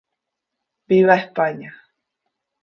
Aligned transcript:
¡Viva 0.87 1.15
España! 1.15 1.69